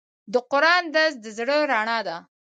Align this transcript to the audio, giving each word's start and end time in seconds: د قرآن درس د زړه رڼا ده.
د 0.33 0.35
قرآن 0.51 0.83
درس 0.95 1.13
د 1.23 1.25
زړه 1.37 1.57
رڼا 1.71 1.99
ده. 2.07 2.17